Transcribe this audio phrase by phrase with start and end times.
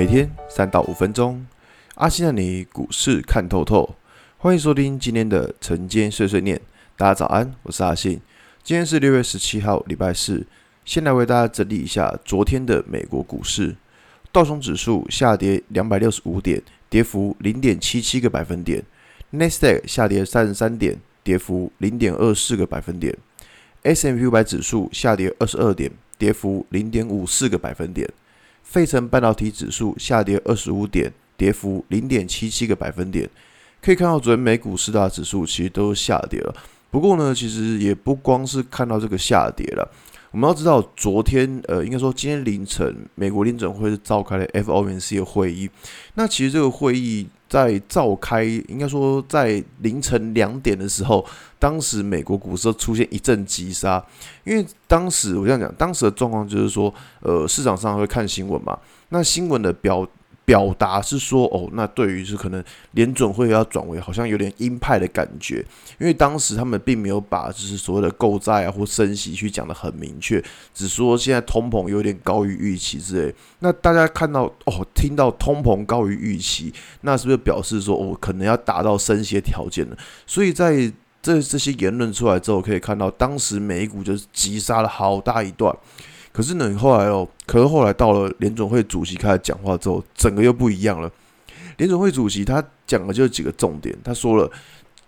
[0.00, 1.46] 每天三到五分钟，
[1.96, 3.96] 阿信让你股市看透透。
[4.38, 6.58] 欢迎收听今天的晨间碎碎念。
[6.96, 8.18] 大家早安，我是阿信。
[8.62, 10.46] 今天是六月十七号，礼拜四。
[10.86, 13.76] 先来为大家整理一下昨天的美国股市。
[14.32, 18.82] 道琼指数下跌两百六十五点，跌幅零点七七个百分点。
[19.28, 23.14] 纳斯达克下跌三十三点，跌幅零点二四个百分点。
[23.82, 28.08] S&P 五百指数下跌二十二点，跌幅零点五四个百分点。
[28.70, 33.28] 费城半导体指数下跌二十五点，跌幅零点七七个百分点。
[33.82, 36.54] 可以看到，昨天美股四大指数其实都下跌了。
[36.88, 39.90] 不过呢，其实也不光是看到这个下跌了。
[40.30, 45.68] 我们要知道，昨天呃，应该说今天凌晨，美国联准会是召开了 FOMC 的会议。
[46.14, 51.22] 那其实这个会议在召开，应该说在凌晨两点的时候，
[51.58, 54.02] 当时美国股市出现一阵急杀，
[54.44, 58.78] 因为当时我这样讲，当时的状况就是说，呃，市场上会看新闻嘛，
[59.10, 60.08] 那新闻的标。
[60.50, 65.64] 表达是说哦，那对于是可能联准会要转为好像有点鹰派的感觉，
[66.00, 70.42] 因为当时他们并没有把就是所谓的购债啊或升息去讲得很明确，
[70.74, 73.32] 只说现在通膨有点高于预期之类。
[73.60, 79.96] 那大家看到哦，听到通膨高于预期，那是不是表示说哦，可能要达到升息的条件了？
[80.26, 80.92] 所以在
[81.22, 85.72] 这这些言论出来之后，可以看到当时美股就是急杀了好大一段。
[86.32, 91.10] 可是呢，后来哦，可是后来到了联准会主席开始讲话之后，整个又不一样了。
[91.76, 94.50] 联准会主席他讲的就是几个重点，他说了，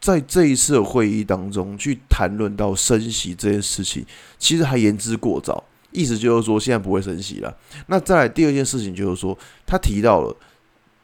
[0.00, 4.04] 在这一次的会议当中去谈论到升息这件事情，
[4.38, 7.56] 其实还言之过早，意思就是说现在不会升息了。
[7.88, 10.36] 那再来第二件事情就是说，他提到了，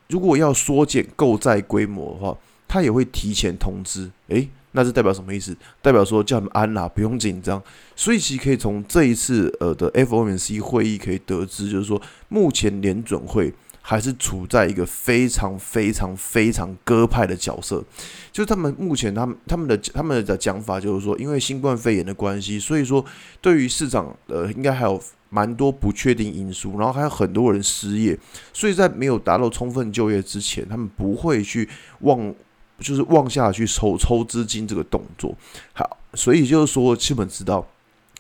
[0.08, 4.10] 如果要缩减购债规模的话，他也会提前通知。
[4.28, 4.48] 诶。
[4.76, 5.56] 那是代表什么意思？
[5.80, 7.62] 代表说叫他们安啦，不用紧张。
[7.94, 17.84] 所以其实可以从这一次呃的 FOMC 会议可以得知，就是说目前联准会还是处在一个非常非常非常鸽派的角色。
[18.32, 23.04] 就是他们目前他们他们的他们的讲法就是说，因为新冠肺炎的关系，所以说
[23.40, 25.00] 对于市场呃应该还有
[25.30, 28.18] 蛮多不确定因素，然后还有很多人失业，
[28.52, 31.68] 所以在没有达到充分就业之前，他们不会去
[32.00, 32.34] 望。
[32.80, 35.34] 就是往下去抽抽资金这个动作，
[35.72, 37.66] 好，所以就是说，基本知道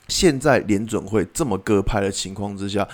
[0.08, 2.86] 现在联准会这么割派的情况之下，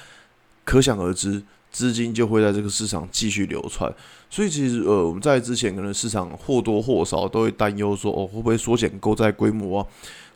[0.64, 3.92] 可想而知，资金就会在这个市场继续流窜。
[4.30, 9.86] 所以其实呃，我们在之前可能市场或多或少都会担忧说，哦，会不会缩减购债规模啊？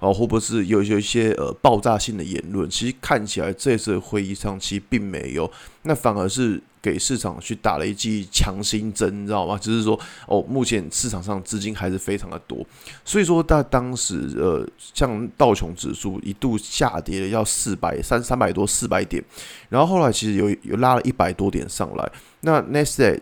[0.01, 2.69] 然后会不会是有有一些呃爆炸性的言论？
[2.69, 5.51] 其实看起来这次会议上其实并没有，
[5.83, 6.61] 那反而是。
[6.85, 9.57] 给市场去打了一剂强心针，你知道吗？
[9.57, 12.63] 就是说，哦，目前市场上资金还是非常的多，
[13.07, 19.25] 所以说在当时，呃，像道琼指数一度下跌了要四百三三百多四百点，
[19.71, 22.13] 然后后来其实有有拉了一百多点上来。
[22.43, 23.21] 那纳斯达克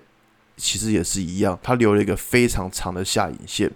[0.63, 3.71] 其实也是一样，它留了一个非常长的下影线。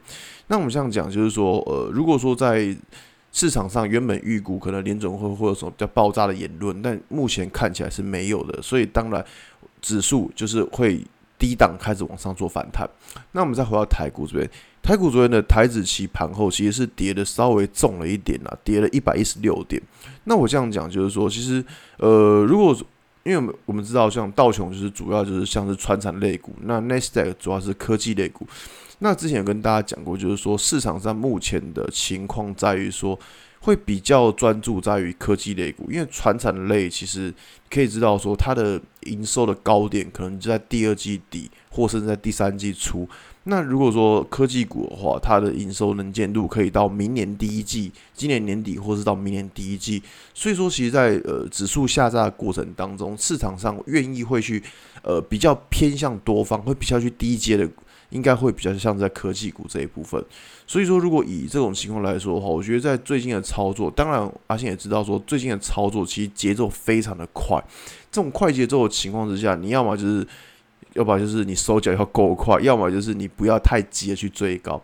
[0.47, 2.77] 那我们这样讲，就是说，呃，如果说在
[3.33, 9.25] 市场上原本预估可能联准会会有什么比较爆炸的言论，但目前看起来是没有的，所以当然。
[9.83, 11.01] 指数就是会
[11.39, 12.89] 低档开始往上做反弹。
[13.33, 14.51] 那我们再回到台股这边，
[14.83, 19.81] 台股昨天的台指期盘后其实是跌的稍微重了一点啊，跌了一百一十六点。
[20.25, 21.65] 那我这样讲就是说，其实
[21.99, 22.77] 呃，如果
[23.27, 28.47] 因为我们我们知道，像道琼就是主要就是像是传产类股，那纳斯达克主要是科技类股。
[29.01, 33.19] 那之前有跟大家讲过，就是说市场上目前的情况在于说。
[33.59, 37.35] 会比较专注在于科技类股，因为传产类其实
[37.69, 43.09] 可以知道说它的营收的高点可能就在第二季底，或甚至在第三季初。
[43.49, 50.03] 那如果说科技股的话，它的营收能见度可以到明年第一季，今年年底，或是到明年第一季。
[50.35, 54.63] 所以说，其实在呃指数下杀的过程当中，市场上愿意会去
[55.03, 57.69] 呃比较偏向多方，会比较去低阶的。
[58.11, 60.25] 应该会比较像在科技股这一部分，
[60.65, 67.61] 所以说如果以这种情况来说的话，我觉得在最近的操作，当然阿信也知道说最近的操作其实节奏非常的快，
[68.09, 70.27] 这种快节奏的情况之下，你要么就是，
[70.95, 74.81] 要么就是你手脚要够快，要么就是你不要太急的去追高。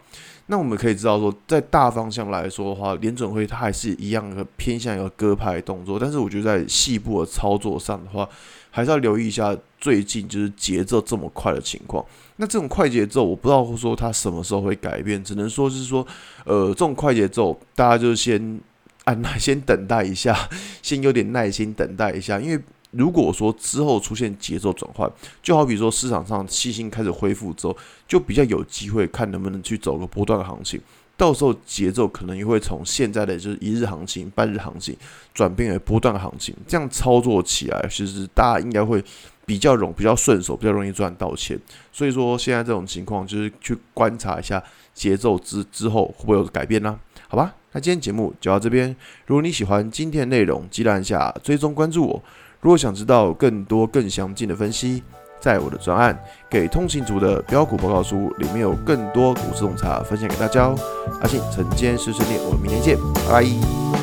[0.46, 8.28] 那我们可以知道说，在大方向来说的话，联准会它还是一样的偏向一个鸽派动作，但是我觉得在细部的操作上的话，
[8.70, 12.04] 还是要留意一下最近就是节奏这么快的情况。
[12.36, 16.04] 那这种快节奏，我不知道说它什么时候会改变，只能说是说，
[16.44, 18.60] 呃，这种快节奏，大家就先
[19.04, 20.36] 按耐，先等待一下，
[20.82, 22.40] 先有点耐心等待一下。
[22.40, 22.60] 因为
[22.92, 25.10] 如果说之后出现节奏转换，
[25.42, 30.80] 就好比说市场上信心开始恢复之后，就比较有机会看能不能去走个波段的行情。
[31.14, 34.96] 到时候节奏可能也会从现在的就是一日行情、半日行情
[35.32, 39.02] 转变为波段行情，这样操作起来，其实大家应该会
[39.46, 41.56] 比较容比较顺手，比较容易赚到钱。
[41.92, 44.62] 所以说现在这种情况就是去观察一下
[44.92, 46.98] 节奏之之后会不会有改变呢？
[47.28, 48.94] 好吧，那今天节目就到这边。
[49.26, 52.22] 如果你喜欢今天的内容，记得按下追踪关注我。
[52.62, 55.02] 如果想知道更多更详尽的分析，
[55.40, 56.14] 在我的专案
[56.48, 60.76] 《给通勤族的标股报告书》里面有更多股市洞察分享给大家哦。
[61.20, 62.96] 阿信晨间碎碎念，我们明天见，
[63.28, 64.01] 拜拜。